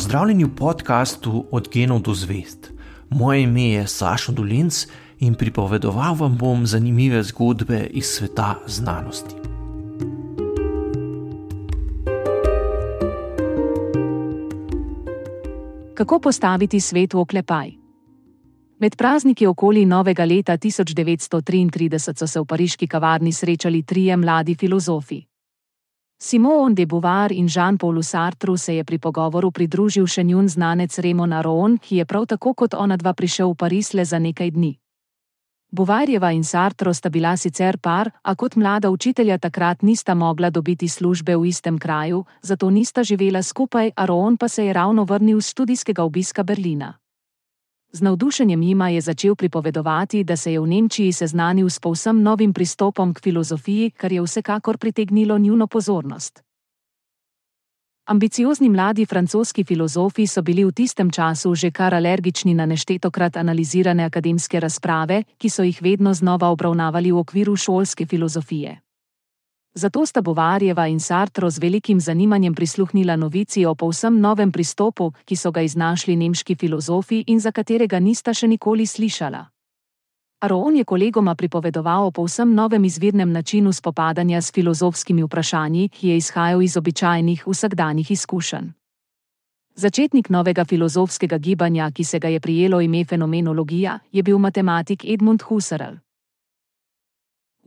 [0.00, 2.72] Pozdravljeni v podkastu Od genov do zvest.
[3.10, 4.86] Moje ime je Sašo Dolinc
[5.18, 9.34] in pripovedoval vam bom zanimive zgodbe iz sveta znanosti.
[15.94, 17.70] Kako postaviti svet v oklepaj?
[18.78, 25.29] Med prazniki okoli novega leta 1933 so se v pariški kavarni srečali trije mladi filozofi.
[26.22, 31.32] Simon de Beauvoir in Jean-Paul Sartre se je pri pogovoru pridružil še njun znanec Raymond
[31.32, 34.74] Aron, ki je prav tako kot ona dva prišel v Pariz le za nekaj dni.
[35.72, 40.88] Beauvoirjeva in Sartre sta bila sicer par, a kot mlada učitelja takrat nista mogla dobiti
[40.88, 45.48] službe v istem kraju, zato nista živela skupaj, Aron pa se je ravno vrnil z
[45.56, 46.98] študijskega obiska Berlina.
[47.92, 52.52] Z navdušenjem jima je začel pripovedovati, da se je v Nemčiji seznanil s povsem novim
[52.52, 56.42] pristopom k filozofiji, kar je vsekakor pritegnilo njuno pozornost.
[58.06, 64.04] Ambiciozni mladi francoski filozofi so bili v tistem času že kar alergični na neštetokrat analizirane
[64.04, 68.80] akademske razprave, ki so jih vedno znova obravnavali v okviru šolske filozofije.
[69.74, 75.36] Zato sta Bovarjeva in Sartre z velikim zanimanjem prisluhnila novici o povsem novem pristopu, ki
[75.36, 79.46] so ga iznašli nemški filozofi in za katerega nista še nikoli slišala.
[80.42, 86.16] Aron je kolegoma pripovedoval o povsem novem izvirnem načinu spopadanja s filozofskimi vprašanji, ki je
[86.16, 88.72] izhajal iz običajnih vsakdanjih izkušenj.
[89.74, 95.42] Začetnik novega filozofskega gibanja, ki se ga je prijelo ime fenomenologija, je bil matematik Edmund
[95.42, 96.00] Husserl.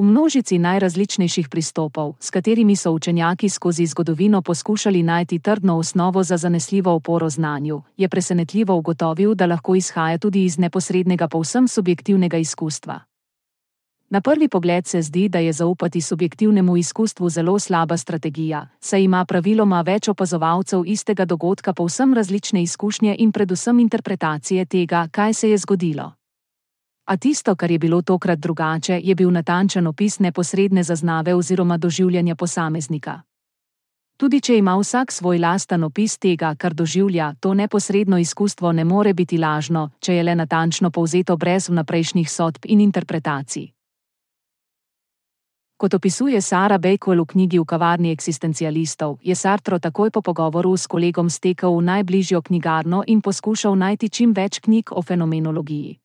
[0.00, 6.36] V množici najrazličnejših pristopov, s katerimi so učenjaki skozi zgodovino poskušali najti trdno osnovo za
[6.36, 13.00] zanesljivo oporo znanju, je presenetljivo ugotovil, da lahko izhaja tudi iz neposrednega, povsem subjektivnega izkustva.
[14.10, 19.24] Na prvi pogled se zdi, da je zaupati subjektivnemu izkustvu zelo slaba strategija, saj ima
[19.24, 25.58] praviloma več opazovalcev istega dogodka povsem različne izkušnje in predvsem interpretacije tega, kaj se je
[25.58, 26.12] zgodilo.
[27.10, 32.36] A tisto, kar je bilo tokrat drugače, je bil natančen opis neposredne zaznave oziroma doživljanja
[32.36, 33.20] posameznika.
[34.16, 39.14] Tudi če ima vsak svoj lasten opis tega, kar doživlja, to neposredno izkustvo ne more
[39.14, 43.64] biti lažno, če je le natančno povzeto brez vnaprejšnjih sodb in interpretacij.
[45.76, 50.86] Kot opisuje Sara Bakewell v knjigi V kavarni eksistencialistov, je Sartre takoj po pogovoru s
[50.86, 55.99] kolegom stekel v najbližjo knjigarno in poskušal najti čim več knjig o fenomenologiji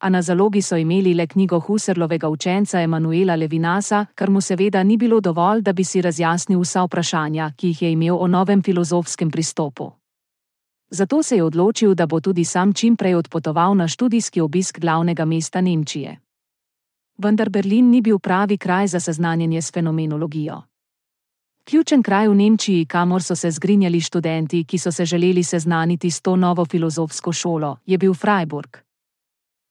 [0.00, 4.96] a na zalogi so imeli le knjigo Husserlovega učenca Emanuela Levinasa, kar mu seveda ni
[4.96, 9.30] bilo dovolj, da bi si razjasnil vsa vprašanja, ki jih je imel o novem filozofskem
[9.30, 9.92] pristopu.
[10.90, 15.24] Zato se je odločil, da bo tudi sam čim prej odpotoval na študijski obisk glavnega
[15.24, 16.18] mesta Nemčije.
[17.18, 20.62] Vendar Berlin ni bil pravi kraj za seznanjenje s fenomenologijo.
[21.64, 26.20] Ključen kraj v Nemčiji, kamor so se zgrinjali študenti, ki so se želeli seznaniti s
[26.20, 28.89] to novo filozofsko šolo, je bil Freiburg.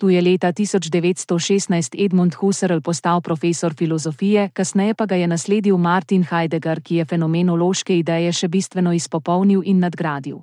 [0.00, 6.24] Tu je leta 1916 Edmund Husserl postal profesor filozofije, kasneje pa ga je nasledil Martin
[6.24, 10.38] Heidegger, ki je fenomenološke ideje še bistveno izpopolnil in nadgradil.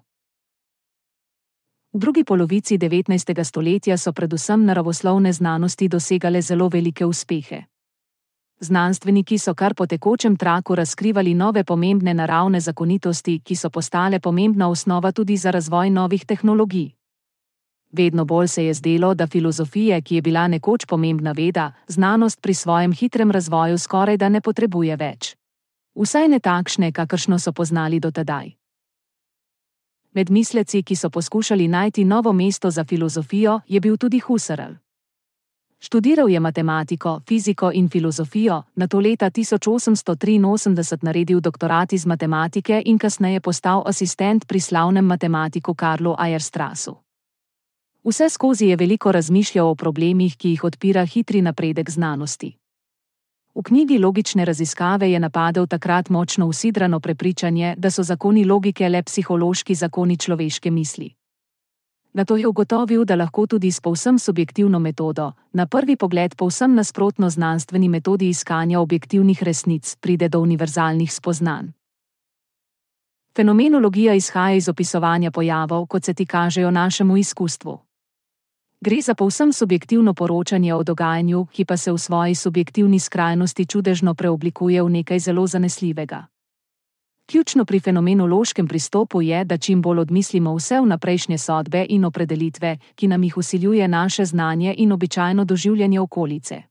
[1.94, 3.44] V drugi polovici 19.
[3.44, 7.63] stoletja so predvsem naravoslovne znanosti dosegale zelo velike uspehe.
[8.59, 14.69] Znanstveniki so kar po tekočem traku razkrivali nove pomembne naravne zakonitosti, ki so postale pomembna
[14.69, 16.97] osnova tudi za razvoj novih tehnologij.
[17.92, 22.53] Vedno bolj se je zdelo, da filozofije, ki je bila nekoč pomembna veda, znanost pri
[22.53, 25.36] svojem hitrem razvoju skoraj da ne potrebuje več.
[25.96, 28.52] Vsaj ne takšne, kakršno so poznali dotedaj.
[30.14, 34.74] Med misleci, ki so poskušali najti novo mesto za filozofijo, je bil tudi Husserl.
[35.80, 42.98] Študiral je matematiko, fiziko in filozofijo, na to leta 1883 naredil doktorat iz matematike in
[42.98, 47.06] kasneje postal asistent pri slavnem matematiku Karlu Eierstrassu.
[48.07, 52.53] Vse skozi je veliko razmišljal o problemih, ki jih odpira hitri napredek znanosti.
[53.56, 59.04] V knjigi Logične raziskave je napadel takrat močno usidrano prepričanje, da so zakoni logike le
[59.04, 61.09] psihološki zakoni človeške misli.
[62.13, 66.75] Na to je ugotovil, da lahko tudi s povsem subjektivno metodo, na prvi pogled povsem
[66.75, 71.68] nasprotno znanstveni metodi iskanja objektivnih resnic, pride do univerzalnih spoznanj.
[73.36, 77.87] Fenomenologija izhaja iz opisovanja pojavov, kot se ti kažejo našemu izkustvu.
[78.81, 84.13] Gre za povsem subjektivno poročanje o dogajanju, ki pa se v svoji subjektivni skrajnosti čudežno
[84.13, 86.25] preoblikuje v nekaj zelo zanesljivega.
[87.25, 93.07] Ključno pri fenomenološkem pristopu je, da čim bolj odmislimo vse vnaprejšnje sodbe in opredelitve, ki
[93.07, 96.62] nam jih usiljuje naše znanje in običajno doživljanje okolice.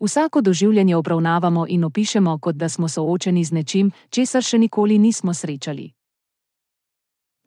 [0.00, 5.34] Vsako doživljanje obravnavamo in opišemo, kot da smo soočeni z nečim, česar še nikoli nismo
[5.34, 5.90] srečali.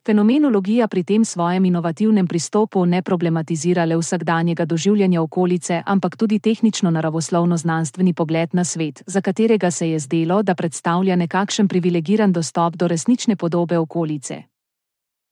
[0.05, 6.91] Fenomenologija pri tem svojem inovativnem pristopu ne problematizira le vsakdanjega doživljanja okolice, ampak tudi tehnično
[6.91, 12.75] naravoslovno znanstveni pogled na svet, za katerega se je zdelo, da predstavlja nekakšen privilegiran dostop
[12.75, 14.43] do resnične podobe okolice.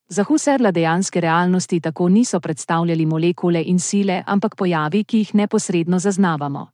[0.07, 6.00] Za Husserla dejanske realnosti tako niso predstavljali molekule in sile, ampak pojavi, ki jih neposredno
[6.00, 6.67] zaznavamo.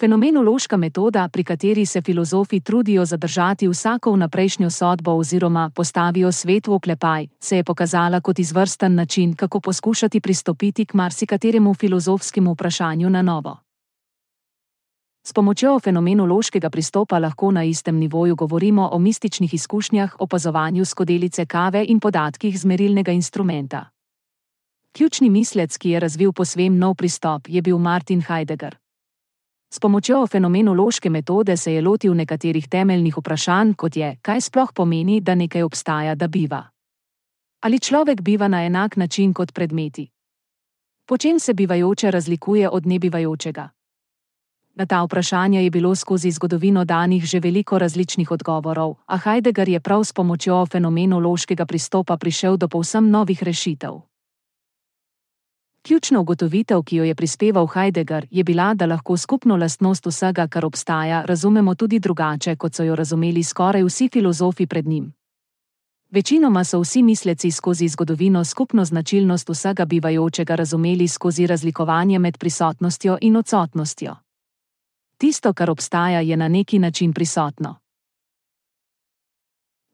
[0.00, 6.72] Fenomenološka metoda, pri kateri se filozofi trudijo zadržati vsako vnaprejšnjo sodbo oziroma postavijo svet v
[6.72, 13.22] oklepaj, se je pokazala kot izvrsten način, kako poskušati pristopiti k marsikateremu filozofskemu vprašanju na
[13.22, 13.56] novo.
[15.26, 21.84] S pomočjo fenomenološkega pristopa lahko na istem nivoju govorimo o mističnih izkušnjah, opazovanju skodelice kave
[21.88, 23.88] in podatkih z merilnega instrumenta.
[24.96, 28.76] Ključni mislec, ki je razvil posvem nov pristop, je bil Martin Heidegger.
[29.70, 35.20] S pomočjo fenomenološke metode se je lotil nekaterih temeljnih vprašanj, kot je, kaj sploh pomeni,
[35.20, 36.62] da nekaj obstaja, da biva.
[37.60, 40.08] Ali človek biva na enak način kot predmeti?
[41.06, 43.68] Po čem se bivajoče razlikuje od nebivajočega?
[44.74, 49.80] Na ta vprašanja je bilo skozi zgodovino danih že veliko različnih odgovorov, a Heidegger je
[49.80, 54.00] prav s pomočjo fenomenološkega pristopa prišel do povsem novih rešitev.
[55.88, 60.64] Ključna ugotovitev, ki jo je prispeval Heidegger, je bila, da lahko skupno lastnost vsega, kar
[60.64, 65.12] obstaja, razumemo tudi drugače, kot so jo razumeli skoraj vsi filozofi pred njim.
[66.10, 73.18] Večinoma so vsi misleci skozi zgodovino skupno značilnost vsega bivajočega razumeli skozi razlikovanje med prisotnostjo
[73.20, 74.16] in odsotnostjo.
[75.18, 77.76] Tisto, kar obstaja, je na neki način prisotno.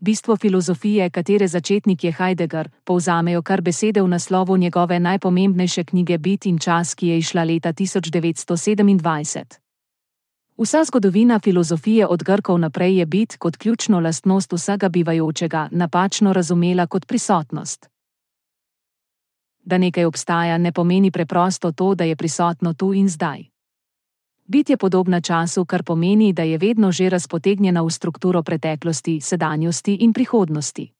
[0.04, 6.46] Bistvo filozofije, katere začetnik je Heidegger, povzamejo kar besede v naslovu njegove najpomembnejše knjige Bit
[6.46, 9.44] in čas, ki je išla leta 1927.
[10.56, 16.86] Vsa zgodovina filozofije od Grkov naprej je bit kot ključno lastnost vsega bivajočega napačno razumela
[16.86, 17.88] kot prisotnost.
[19.64, 23.53] Da nekaj obstaja, ne pomeni preprosto to, da je prisotno tu in zdaj.
[24.46, 29.94] Bit je podobna času, kar pomeni, da je vedno že razpotegnjena v strukturo preteklosti, sedanjosti
[29.94, 30.92] in prihodnosti.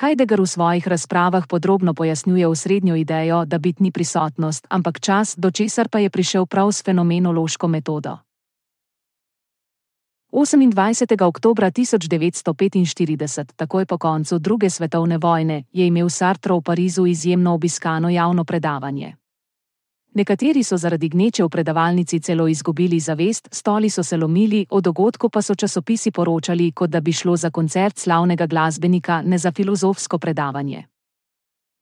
[0.00, 5.50] Heidegger v svojih razpravah podrobno pojasnjuje osrednjo idejo, da bit ni prisotnost, ampak čas, do
[5.50, 8.18] česar pa je prišel prav s fenomenološko metodo.
[10.32, 11.22] 28.
[11.22, 18.08] oktober 1945, takoj po koncu druge svetovne vojne, je imel Sartre v Parizu izjemno obiskano
[18.08, 19.16] javno predavanje.
[20.16, 25.28] Nekateri so zaradi gneče v predavalnici celo izgubili zavest, stoli so se lomili, o dogodku
[25.28, 30.18] pa so časopisi poročali, kot da bi šlo za koncert slavnega glasbenika, ne za filozofsko
[30.18, 30.86] predavanje.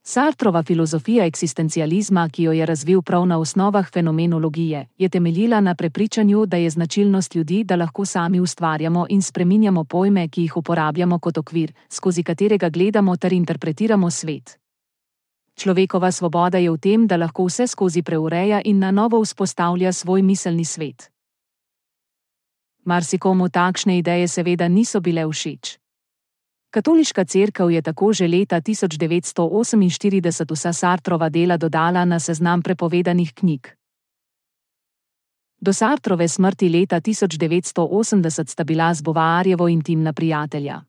[0.03, 6.47] Sartrova filozofija eksistencializma, ki jo je razvil prav na osnovah fenomenologije, je temeljila na prepričanju,
[6.47, 11.39] da je značilnost ljudi, da lahko sami ustvarjamo in spreminjamo pojme, ki jih uporabljamo kot
[11.39, 14.64] okvir, skozi katerega gledamo ter interpretiramo svet.
[15.55, 20.23] Človekova svoboda je v tem, da lahko vse skozi preureja in na novo vzpostavlja svoj
[20.23, 21.11] miselni svet.
[22.85, 25.79] Marsikomu takšne ideje seveda niso bile všeč.
[26.75, 33.71] Katoliška cerkev je tako že leta 1948 vsa Sartrova dela dodala na seznam prepovedanih knjig.
[35.61, 40.83] Do Sartrove smrti leta 1980 sta bila z Bovarjevo intimna prijatelja.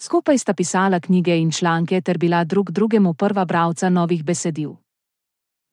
[0.00, 4.74] Skupaj sta pisala knjige in članke ter bila drug drugemu prva bralca novih besedil.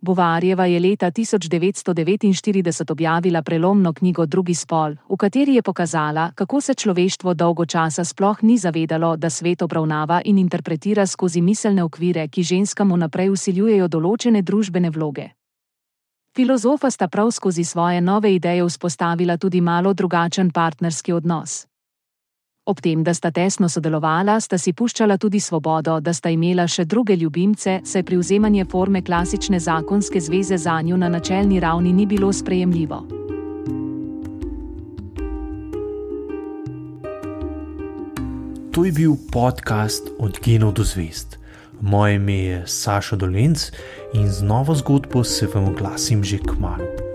[0.01, 6.73] Bovarjeva je leta 1949 objavila prelomno knjigo Drugi spol, v kateri je pokazala, kako se
[6.73, 12.43] človeštvo dolgo časa sploh ni zavedalo, da svet obravnava in interpretira skozi miselne okvire, ki
[12.43, 15.29] ženskam vnaprej usiljujejo določene družbene vloge.
[16.35, 21.65] Filozofa sta prav skozi svoje nove ideje vzpostavila tudi malo drugačen partnerski odnos.
[22.67, 26.87] Ob tem, da sta tesno sodelovala, sta si puščala tudi svobodo, da sta imela še
[26.89, 32.33] druge ljubimce, saj privzemanje forme klasične zakonske zveze za njo na načelni ravni ni bilo
[32.33, 33.05] sprejemljivo.
[38.73, 41.37] To je bil podcast Od genov do zvest.
[41.81, 43.71] Moje ime je Saša Dolence
[44.13, 47.14] in z novo zgodbo se vam oglasim že k malu.